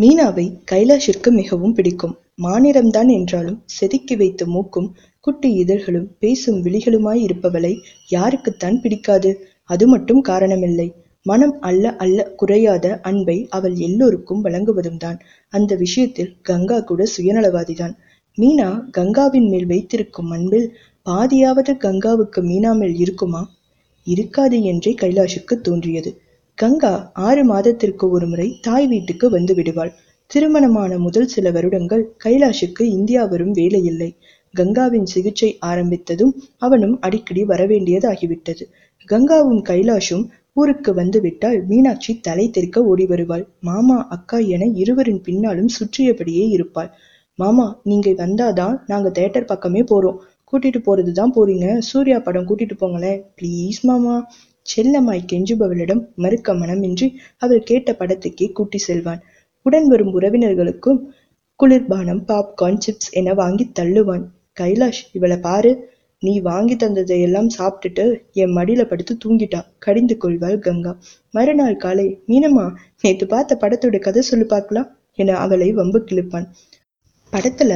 [0.00, 2.12] மீனாவை கைலாஷிற்கு மிகவும் பிடிக்கும்.
[2.42, 4.86] மானிடம்தான் என்றாலும் செதுக்கி வைத்த மூக்கும்
[5.20, 7.72] குட்டி இதழ்களும் பேசும் விழிகளுமாய் இருப்பவளை
[8.10, 9.30] யாருக்குத்தான் பிடிக்காது?
[9.64, 10.88] அது மட்டும் காரணமில்லை.
[11.26, 15.18] மனம் அல்ல அல்ல குறையாத அன்பை அவள் எல்லோருக்கும் வழங்குவதும் தான்
[15.52, 17.94] அந்த விஷயத்தில் கங்கா கூட சுயநலவாதிதான்.
[18.38, 20.68] மீனா கங்காவின் மேல் வைத்திருக்கும் அன்பில்
[21.06, 23.42] பாதியாவது கங்காவுக்கு மீனா மேல் இருக்குமா?
[24.06, 26.10] இருக்காது என்றே கைலாஷுக்கு தோன்றியது.
[26.60, 29.92] கங்கா ஆறு மாதத்திற்கு ஒரு முறை தாய் வீட்டுக்கு வந்து விடுவாள்.
[30.30, 34.08] திருமணமான முதல் சில வருடங்கள் கைலாஷுக்கு இந்தியா வரும் வேலையில்லை.
[34.54, 38.64] கங்காவின் சிகிச்சை ஆரம்பித்ததும் அவனும் அடிக்கடி வரவேண்டியதாகிவிட்டது.
[39.08, 43.44] கங்காவும் கைலாஷும் ஊருக்கு வந்து விட்டால் மீனாட்சி தலை தெறிக்க ஓடி வருவாள்.
[43.60, 46.90] மாமா அக்கா என இருவரின் பின்னாலும் சுற்றியபடியே இருப்பாள்.
[47.38, 50.18] மாமா நீங்க வந்தாதான் நாங்க தேட்டர் பக்கமே போறோம்.
[50.52, 51.78] கூட்டிட்டு போறதுதான் போறீங்க.
[51.78, 53.20] சூர்யா படம் கூட்டிட்டு போங்களேன்.
[53.38, 54.14] ப்ளீஸ் மாமா.
[54.70, 59.22] செல்லம்மாய் கெஞ்சுபவளிடம் மறுக்க மனமின்றி அவள் கேட்ட படத்துக்கே கூட்டி செல்வான்.
[59.66, 61.00] உடன் வரும் உறவினர்களுக்கும்
[61.60, 64.24] குளிர்பானம் பாப்கார்ன் சிப்ஸ் என வாங்கி தள்ளுவான்.
[64.60, 65.72] கைலாஷ் இவளை பாரு
[66.22, 70.92] நீ வாங்கி தந்ததையெல்லாம் சாப்பிட்டுட்டு என் மடியில படுத்து தூங்கிட்டா கடிந்து கொள்வாள் கங்கா.
[71.30, 72.66] மறுநாள் காலை மீனம்மா
[73.00, 76.46] நேத்து பார்த்த படத்தோட கதை சொல்லு பார்க்கலாம் என அவளை வம்பு கிழிப்பான்.
[77.32, 77.72] படத்துல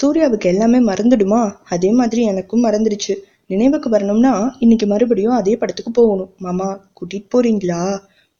[0.00, 1.54] சூர்யாவுக்கு எல்லாமே மறந்துடுமா?
[1.68, 3.14] அதே மாதிரி எனக்கும் மறந்துடுச்சு.
[3.50, 6.30] நினைவுக்கு வரணும்னா இன்னைக்கு மறுபடியும் அதே படத்துக்கு போகணும்.
[6.38, 6.66] மாமா
[6.98, 7.80] கூட்டிட்டு போறீங்களா?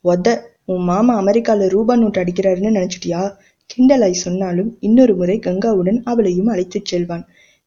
[0.05, 0.27] ஒத
[0.65, 3.23] உன் மாமா அமெரிக்கால ரூபா நோட்டு அடிக்கிறாருன்னு நினைச்சிட்டியா?
[3.71, 7.25] கிண்டலாய் சொன்னாலும் இன்னொரு முறை கங்காவுடன் அவளையும் அழைத்துச் செல்வான்.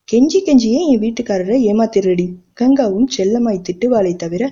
[0.07, 2.27] கெஞ்சி கெஞ்சியே என் வீட்டுக்காரரை ஏமாத்திரடி
[2.61, 4.43] கங்காவும் செல்லமாய் திட்டுவாளை தவிர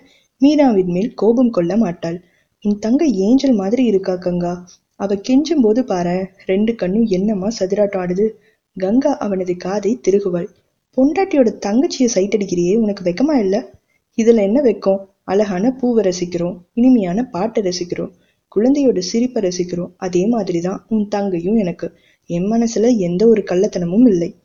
[0.42, 2.17] மீனாவின் மேல் கோபம் கொள்ள மாட்டாள்.
[2.64, 4.53] உன் தங்க ஏஞ்சல் மாதிரி இருக்கா கங்கா?
[4.95, 8.28] அவ கெஞ்சும் போது பாரு ரெண்டு கண்ணும் என்னமா சதிராட்டம் ஆடுது?
[8.78, 10.50] கங்கா அவனது காதை திருகுவாள்.
[10.97, 13.72] பொண்டாட்டியோட தங்கச்சியை சைட் அடிக்கிறியே உனக்கு வெக்கமா இல்ல?
[14.17, 15.00] இதுல என்ன வெக்கம்?
[15.23, 18.11] அழகான பூவை ரசிக்கிறோம் இனிமையான பாட்டை ரசிக்கிறோம்
[18.56, 19.92] குழந்தையோட சிரிப்பை ரசிக்கிறோம்.
[19.98, 21.92] அதே மாதிரிதான் உன் தங்கையும் எனக்கு.
[22.25, 24.36] என் மனசுல எந்த ஒரு கள்ளத்தனமும் இல்லை.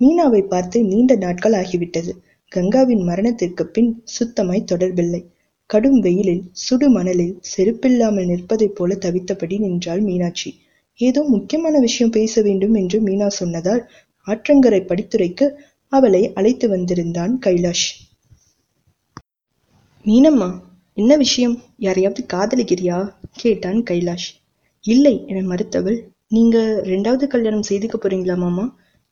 [0.00, 2.12] மீனாவை பார்த்து நீண்ட நாட்கள் ஆகிவிட்டது.
[2.52, 5.24] கங்காவின் மரணத்திற்கு பின் சுத்தமாய் தொடர்பில்லை.
[5.66, 10.54] கடும் வெயிலில் சுடு மணலில் செருப்பில்லாமல் நிற்பதைப் போல தவித்தபடி நின்றாள் மீனாட்சி.
[10.94, 13.82] ஏதோ முக்கியமான விஷயம் பேச வேண்டும் என்று மீனா சொன்னதால்
[14.30, 15.46] ஆற்றங்கரை படித்துரைக்கு
[15.92, 17.88] அவளை அழைத்து வந்திருந்தான் கைலாஷ்.
[20.04, 20.50] மீனம்மா
[20.96, 21.56] என்ன விஷயம்?
[21.76, 22.98] யாரையாவது காதலிக்கிறியா?
[23.32, 24.28] கேட்டான் கைலாஷ்.
[24.84, 25.98] இல்லை என மறுத்தவள்.
[26.28, 28.64] நீங்க ரெண்டாவது கல்யாணம் செய்துக்க போறீங்களா மாமா?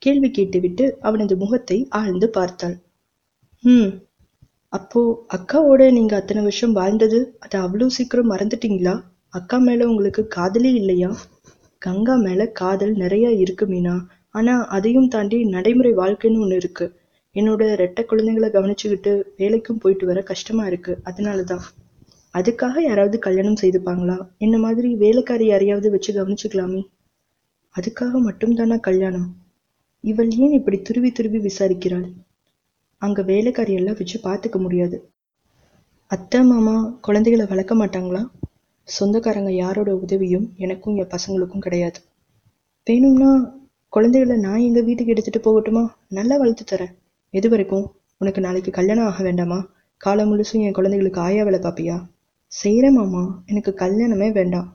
[0.03, 2.77] கேள்வி கேட்டுவிட்டு அவனது முகத்தை ஆழ்ந்து பார்த்தாள்.
[3.65, 3.91] ம்
[4.73, 5.01] அப்போ
[5.37, 8.95] அக்காவோட நீங்க அத்தனை வருஷம் வாழ்ந்தது அதை அவ்வளவு சீக்கிரம் மறந்துட்டீங்களா?
[9.35, 11.11] அக்கா மேல உங்களுக்கு காதலே இல்லையா?
[11.83, 13.95] கங்கா மேல காதல் நிறைய இருக்கு மீனா.
[14.29, 17.01] ஆனா அதையும் தாண்டி நடைமுறை வாழ்க்கைன்னு ஒண்ணு இருக்கு.
[17.35, 20.99] என்னோட ரெட்டை குழந்தைங்களை கவனிச்சுக்கிட்டு வேலைக்கும் போயிட்டு வர கஷ்டமா இருக்கு.
[21.05, 21.61] அதனாலதான்.
[22.35, 24.29] அதுக்காக யாராவது கல்யாணம் செய்துப்பாங்களா?
[24.39, 26.87] என்ன மாதிரி வேலைக்காரி யாரையாவது வச்சு கவனிச்சுக்கலாமே?
[27.75, 29.37] அதுக்காக மட்டும்தானா கல்யாணம்?
[30.01, 32.13] இவள் ஏன் இப்படி துருவி துருவி விசாரிக்கிறாள்?
[32.99, 35.11] அங்க வேலைக்காரி எல்லாம் வச்சு பார்த்துக்க முடியாது.
[36.07, 38.27] அத்தை மாமா குழந்தைகளை வளர்க்க மாட்டாங்களா?
[38.85, 42.01] சொந்தக்காரங்க யாரோட உதவியும் எனக்கும் என் பசங்களுக்கும் கிடையாது.
[42.85, 43.58] வேணும்னா
[43.93, 45.83] குழந்தைகளை நான் எங்கள் வீட்டுக்கு எடுத்துகிட்டு போகட்டுமா?
[46.09, 46.91] நல்லா வளர்த்து தரேன்.
[47.35, 47.85] எது வரைக்கும்?
[48.21, 49.59] உனக்கு நாளைக்கு கல்யாணம் ஆக வேண்டாமா?
[50.01, 51.97] காலம் முழுசும் என் குழந்தைகளுக்கு ஆயா வேலை பார்ப்பியா
[52.53, 53.23] செய்கிறேன் மாமா.
[53.51, 54.67] எனக்கு கல்யாணமே வேண்டாம்.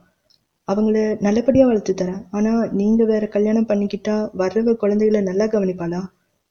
[0.68, 2.20] அவங்கள நல்லபடியாக வளர்த்து தரேன்.
[2.30, 6.00] ஆனால் நீங்கள் வேற கல்யாணம் பண்ணிக்கிட்டா வர்றவ குழந்தைகளை நல்லா கவனிப்பாளா?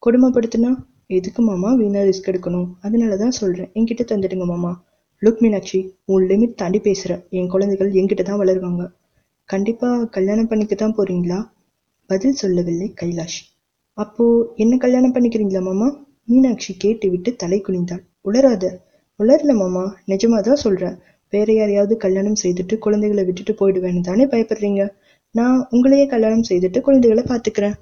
[0.03, 0.72] கொடுமைப்படுத்தினா?
[1.18, 2.68] எதுக்கு மாமா வீணாக ரிஸ்க் எடுக்கணும்?
[2.81, 4.72] அதனால தான் சொல்கிறேன் என்கிட்ட தந்துடுங்க மாமா.
[5.22, 8.85] லுக் மீனாட்சி உன் லிமிட் தாண்டி பேசுகிறேன் என் குழந்தைகள் என்கிட்ட தான் வளருவாங்க.
[9.50, 11.41] கண்டிப்பாக கல்யாணம் பண்ணிக்க தான் போகிறீங்களா
[12.06, 13.40] பதில் சொல்லவில்லை கைலாஷ்.
[13.97, 14.25] அப்போ
[14.56, 16.06] என்ன கல்யாணம் பண்ணிக்கிறீங்களா மாமா?
[16.25, 18.03] மீனாட்சி கேட்டுவிட்டு தலை குனிந்தாள்.
[18.22, 18.80] உளராத
[19.19, 19.96] உளரல மாமா.
[20.08, 20.97] நிஜமாதான் சொல்றேன்.
[21.30, 24.90] வேற யாரையாவது கல்யாணம் செய்துட்டு குழந்தைகளை விட்டுட்டு போயிடுவேன்னு தானே பயப்படுறீங்க?
[25.31, 27.78] நான் உங்களையே கல்யாணம் செய்துட்டு குழந்தைகளை பார்த்துக்கிறேன்.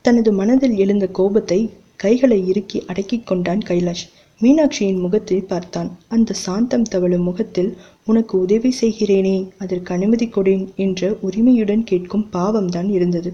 [0.00, 4.04] தனது மனதில் எழுந்த கோபத்தை கைகளை இறுக்கி அடக்கிக் கொண்டான் கைலாஷ்.
[4.40, 5.98] மீனாட்சியின் முகத்தை பார்த்தான்.
[6.08, 13.30] அந்த சாந்தம் தவழும் முகத்தில் உனக்கு உதவி செய்கிறேனே அதற்கு அனுமதி கொடேன் என்ற உரிமையுடன் கேட்கும் பாவம்தான் இருந்தது.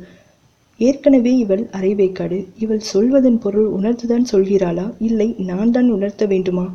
[0.80, 4.94] ஏற்கனவே இவள் அரைவேக்காடு இவள் சொல்வதன் பொருள் உணர்த்துதான் சொல்கிறாளா?
[4.98, 6.66] இல்லை நான் தான் உணர்த்த வேண்டுமா?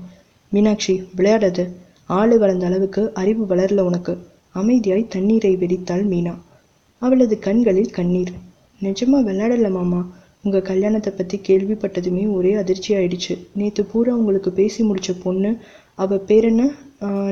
[0.52, 1.66] மீனாட்சி விளையாடாத.
[2.10, 4.14] ஆளு வளர்ந்த அளவுக்கு அறிவு வளரல உனக்கு.
[4.56, 6.36] அமைதியாய் தண்ணீரை வெடித்தாள் மீனா.
[7.02, 8.32] அவளது கண்களில் கண்ணீர்.
[8.82, 10.02] நிஜமா விளையாடல மாமா?
[10.42, 15.52] உங்க கல்யாணத்தை பத்தி கேள்விப்பட்டதுமே ஒரே அதிர்ச்சி ஆயிடுச்சு நேத்து பூரா உங்களுக்கு பேசி முடிச்ச பொண்ணு
[15.96, 16.64] அவ பேர் என்ன?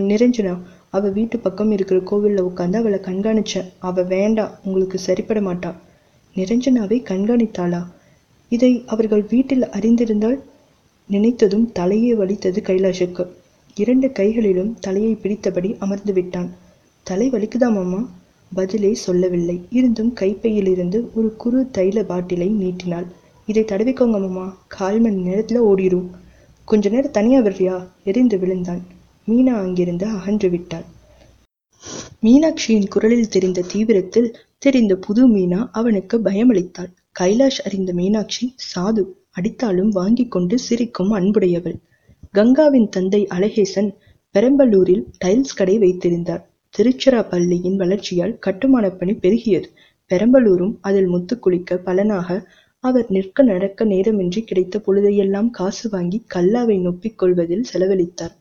[0.09, 0.57] நிரஞ்சனா
[0.89, 5.71] அவள் வீட்டு பக்கம் இருக்கிற கோவில்ல உட்காந்து அவளை கண்காணிச்சேன் அவள் வேண்டாம் உங்களுக்கு சரிப்பட மாட்டா.
[6.35, 7.81] நிரஞ்சனாவை கண்காணித்தாளா?
[8.51, 10.37] இதை அவர்கள் வீட்டில் அறிந்திருந்தால்
[11.09, 13.27] நினைத்ததும் தலையை வலித்தது கைலாஷுக்கு.
[13.75, 16.49] இரண்டு கைகளிலும் தலையை பிடித்தபடி அமர்ந்து விட்டான்.
[17.03, 18.09] தலை வலிக்குதா மாமா?
[18.53, 19.65] பதிலே சொல்லவில்லை.
[19.69, 23.07] இருந்தும் கைப்பையிலிருந்து ஒரு குறு தைல பாட்டிலை நீட்டினாள்.
[23.47, 24.57] இதை தடவிக்கோங்க மாமா.
[24.67, 26.09] கால் மணி நேரத்தில் ஓடிரும்.
[26.65, 28.83] கொஞ்ச நேரம் தனியாக வர்றியா எரிந்து விழுந்தான்.
[29.27, 30.83] மீனா அங்கிருந்து அகன்று விட்டாள்.
[32.23, 36.91] மீனாட்சியின் குரலில் தெரிந்த தீவிரத்தில் தெரிந்த புது மீனா அவனுக்கு பயமளித்தாள்.
[37.19, 39.03] கைலாஷ் அறிந்த மீனாட்சி சாது
[39.39, 41.75] அடித்தாலும் வாங்கிக் கொண்டு சிரிக்கும் அன்புடையவள்.
[42.33, 43.89] கங்காவின் தந்தை அழகேசன்
[44.35, 46.49] பெரம்பலூரில் டைல்ஸ் கடை வைத்திருந்தார்.
[46.77, 49.65] திருச்சிராப்பள்ளியின் வளர்ச்சியால் கட்டுமான பணி பெருகியது.
[50.11, 52.47] பெரம்பலூரும் அதில் முத்து குளிக்க பலனாக
[52.79, 58.35] அவர் நிற்க நடக்க நேரமின்றி கிடைத்த பொழுதையெல்லாம் காசு வாங்கி கல்லாவை நொப்பிக் கொள்வதில் செலவழித்தார்.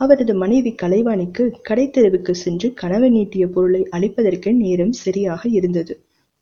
[0.00, 5.94] அவரது மனைவி கலைவாணிக்கு கடைத்தெருவுக்கு சென்று கணவன் நீட்டிய பொருளை அளிப்பதற்கு நேரம் சரியாக இருந்தது.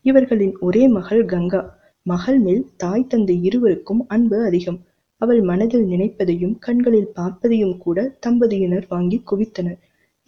[0.04, 1.60] இவர்களின் ஒரே மகள் கங்கா.
[2.06, 4.78] மகள் மேல் தாய் தந்தை இருவருக்கும் அன்பு அதிகம்.
[5.20, 9.78] அவள் மனதில் நினைப்பதையும் கண்களில் பார்ப்பதையும் கூட தம்பதியினர் வாங்கி குவித்தனர்.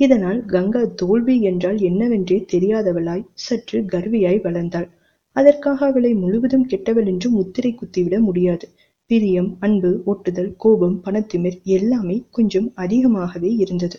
[0.01, 4.89] இதனால் கங்கா தோல்வி என்றால் என்னவென்றே தெரியாதவளாய் சற்று கர்வியாய் வளர்ந்தாள்.
[5.37, 8.67] அதற்காக அவளை முழுவதும் கெட்டவள் என்று முத்திரை குத்திவிட முடியாது.
[9.11, 13.99] பிரியம் அன்பு ஒட்டுதல் கோபம் பணத்திமிர் எல்லாமே கொஞ்சம் அதிகமாகவே இருந்தது.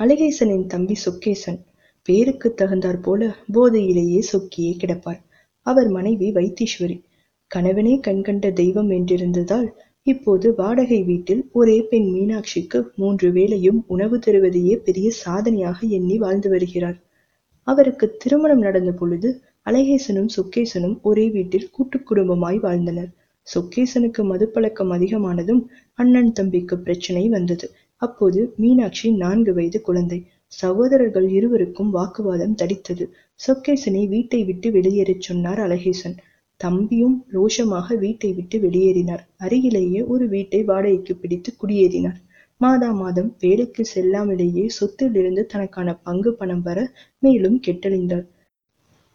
[0.00, 1.58] அழகேசனின் தம்பி சொக்கேசன்
[2.08, 5.20] பேருக்கு தகுந்தாற் போல போதையிலேயே சொக்கியே கிடப்பார்.
[5.66, 6.96] அவர் மனைவி வைத்தீஸ்வரி.
[7.50, 9.68] கணவனே கண்கண்ட தெய்வம் என்றிருந்ததால்
[10.06, 16.98] இப்போது வாடகை வீட்டில் ஒரே பெண் மீனாட்சிக்கு மூன்று வேளையும் உணவு தருவதையே பெரிய சாதனையாக எண்ணி வாழ்ந்து வருகிறார்.
[17.66, 19.30] அவருக்கு திருமணம் நடந்த பொழுது
[19.66, 23.10] அழகேசனும் சொக்கேசனும் ஒரே வீட்டில் கூட்டு குடும்பமாய் வாழ்ந்தனர்.
[23.54, 25.62] சொக்கேசனுக்கு மதுப்பழக்கம் அதிகமானதும்
[25.94, 27.66] அண்ணன் தம்பிக்கு பிரச்சனை வந்தது.
[28.02, 30.18] அப்போது மீனாட்சி நான்கு வயது குழந்தை.
[30.52, 33.04] சகோதரர்கள் இருவருக்கும் வாக்குவாதம் தடித்தது.
[33.40, 36.16] சொக்கேசனை வீட்டை விட்டு வெளியேறச் சொன்னார் அழகேசன்.
[36.60, 39.22] தம்பியும் ரோஷமாக வீட்டை விட்டு வெளியேறினார்.
[39.36, 42.18] அருகிலேயே ஒரு வீட்டை வாடகைக்கு பிடித்து குடியேறினார்.
[42.60, 46.78] மாதா மாதம் வேலைக்கு செல்லாமலேயே சொத்திலிருந்து தனக்கான பங்கு பணம் வர
[47.18, 48.26] மேலும் கெட்டழிந்தார்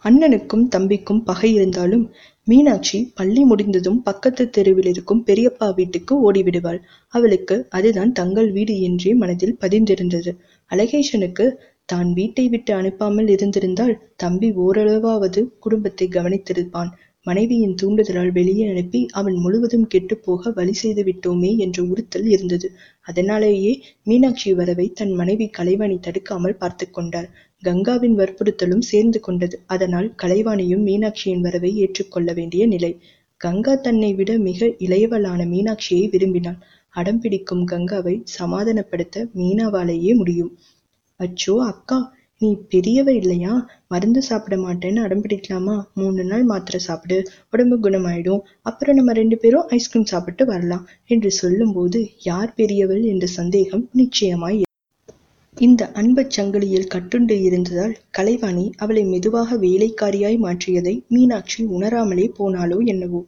[0.05, 2.03] அண்ணனுக்கும் தம்பிக்கும் பகை இருந்தாலும்
[2.47, 6.79] மீனாட்சி பள்ளி முடிந்ததும் பக்கத்து தெருவில் இருக்கும் பெரியப்பா வீட்டுக்கு ஓடிவிடுவாள்.
[7.13, 10.33] அவளுக்கு அதுதான் தங்கள் வீடு என்றே மனதில் பதிந்திருந்தது.
[10.71, 11.47] அழகேசனுக்கு
[11.85, 16.91] தான் வீட்டை விட்டு அனுப்பாமல் இருந்திருந்தால் தம்பி ஓரளவாவது குடும்பத்தை கவனித்திருப்பான்.
[17.25, 22.67] மனைவியின் தூண்டுதலால் வெளியே அனுப்பி அவன் முழுவதும் கெட்டுப்போக வழி செய்து விட்டோமே என்ற உறுத்தல் இருந்தது.
[23.01, 23.71] அதனாலேயே
[24.03, 27.29] மீனாட்சி வரவை தன் மனைவி கலைவாணி தடுக்காமல் பார்த்து கொண்டார்
[27.65, 29.55] கங்காவின் வற்புறுத்தலும் சேர்ந்து கொண்டது.
[29.65, 32.91] அதனால் கலைவாணியும் மீனாட்சியின் வரவை ஏற்றுக்கொள்ள வேண்டிய நிலை.
[33.41, 36.59] கங்கா தன்னை விட மிக இளையவளான மீனாட்சியை விரும்பினாள்.
[36.95, 40.51] அடம் பிடிக்கும் கங்காவை சமாதானப்படுத்த மீனாவாலேயே முடியும்.
[41.19, 41.99] அச்சோ அக்கா
[42.41, 43.53] நீ பெரியவ இல்லையா?
[43.87, 45.75] மருந்து சாப்பிட மாட்டேன்னு அடம் பிடிக்கலாமா?
[45.93, 47.17] மூணு நாள் மாத்திரை சாப்பிடு
[47.53, 48.43] உடம்பு குணமாயிடும்.
[48.61, 54.64] அப்புறம் நம்ம ரெண்டு பேரும் ஐஸ்கிரீம் சாப்பிட்டு வரலாம் என்று சொல்லும்போது யார் பெரியவள் என்ற சந்தேகம் நிச்சயமாய்
[55.57, 63.21] இந்த அன்புச் சங்கிலியில் கட்டுண்டு இருந்ததால் கலைவாணி அவளை மெதுவாக வேலைக்காரியாய் மாற்றியதை மீனாட்சி உணராமலே போனாளோ என்னவோ.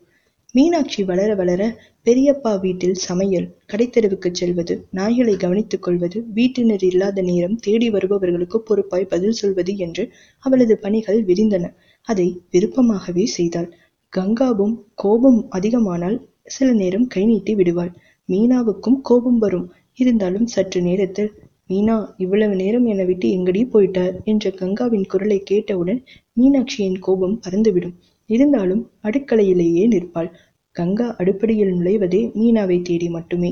[0.56, 1.62] மீனாட்சி வளர வளர
[2.06, 9.40] பெரியப்பா வீட்டில் சமையல் கடைத்தெருவுக்குச் செல்வது நாய்களை கவனித்துக் கொள்வது வீட்டினர் இல்லாத நேரம் தேடி வருபவர்களுக்கு பொறுப்பாய் பதில்
[9.42, 10.06] சொல்வது என்று
[10.46, 11.66] அவளது பணிகள் விரிந்தன.
[12.08, 13.70] அதை விருப்பமாகவே செய்தாள்.
[14.14, 16.18] கங்காவும் கோபம் அதிகமானால்
[16.50, 17.94] சில நேரம் கை நீட்டி விடுவாள்.
[18.30, 19.68] மீனாவுக்கும் கோபம் வரும்.
[20.00, 21.30] இருந்தாலும் சற்று நேரத்தில்
[21.70, 24.00] மீனா இவ்வளவு நேரம் என்னை விட்டு எங்கடி போயிட்ட?
[24.24, 26.00] என்ற கங்காவின் குரலை கேட்டவுடன்
[26.40, 27.96] மீனாட்சியின் கோபம் பறந்துவிடும்
[28.30, 30.30] இருந்தாலும் அடுக்கலையிலேயே நிற்பாள்.
[30.76, 33.52] கங்கா அடுப்படியில் நுழைவதே மீனாவை தேடி மட்டுமே.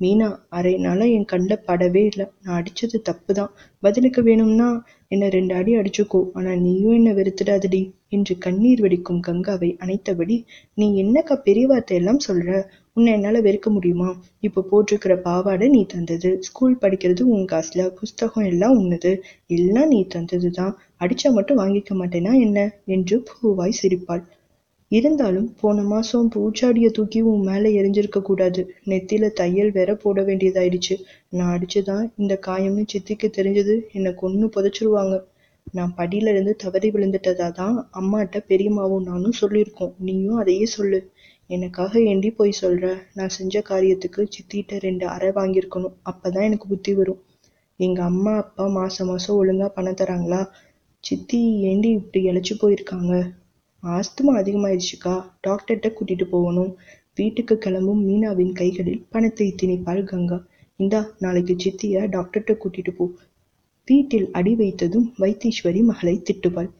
[0.00, 2.26] மீனா அரை நாளா என் கண்ணில் படவே இல்லை.
[2.42, 3.50] நான் அடிச்சது தப்பு தான்
[3.82, 4.68] பதிலுக்கு வேணும்னா
[5.08, 6.20] என்னை ரெண்டு அடி அடிச்சுக்கோ.
[6.34, 7.82] ஆனா நீயும் என்னை வெறுத்துடாதடி.
[8.08, 10.36] என்று கண்ணீர் வடிக்கும் கங்காவை அணைத்தபடி
[10.74, 12.48] நீ என்னக்கா பெரிய வார்த்தையெல்லாம் சொல்ற?
[13.00, 14.08] உன்னை என்னால வெறுக்க முடியுமா?
[14.40, 16.38] இப்போ போட்டிருக்கிற பாவாடை நீ தந்தது.
[16.40, 17.88] ஸ்கூல் படிக்கிறது உன் காசுல.
[17.90, 19.12] புஸ்தகம் எல்லாம் உன்னது.
[19.46, 20.74] எல்லாம் நீ தந்ததுதான்.
[21.00, 22.58] அடிச்சா மட்டும் வாங்கிக்க மாட்டேனா என்ன?
[22.86, 24.22] என்று பூவாய் சிரிப்பாள்.
[24.92, 28.62] இருந்தாலும் போன மாசம் பூச்சாடிய தூக்கி உன் மேல எரிஞ்சிருக்க கூடாது.
[28.86, 30.96] நெத்தியில தையல் வேற போட வேண்டியதாயிடுச்சு.
[31.30, 33.76] நான் அடிச்சுதான் இந்த காயம்னு சித்திக்கு தெரிஞ்சது.
[33.92, 35.16] என்னை கொன்னு புதைச்சிருவாங்க.
[35.72, 39.92] நான் படியில இருந்து தவறி விழுந்துட்டதா தான் அம்மாட்ட பெரியம்மாவும் நானும் சொல்லியிருக்கோம்.
[39.98, 41.00] நீயும் அதையே சொல்லு.
[41.50, 43.02] எனக்காக ஏண்டி போய் சொல்ற?
[43.14, 45.96] நான் செஞ்ச காரியத்துக்கு சித்திட்ட ரெண்டு அறை வாங்கியிருக்கணும்.
[46.10, 47.20] அப்பதான் எனக்கு புத்தி வரும்.
[47.76, 50.40] எங்க அம்மா அப்பா மாசம் மாசம் ஒழுங்கா பணம் தராங்களா?
[51.04, 53.14] சித்தி ஏண்டி இப்படி இழைச்சு போயிருக்காங்க?
[53.82, 55.14] ஆஸ்துமா அதிகமாயிருச்சுக்கா.
[55.46, 56.76] டாக்டர்கிட்ட கூட்டிட்டு போகணும்.
[57.14, 60.38] வீட்டுக்கு கிளம்பும் மீனாவின் கைகளில் பணத்தை திணிப்பாள் கங்கா.
[60.76, 63.06] இந்தா நாளைக்கு சித்திய டாக்டர்கிட்ட கூட்டிட்டு போ.
[63.88, 66.70] வீட்டில் அடி வைத்ததும் வைத்தீஸ்வரி மகளை திட்டுவாள்.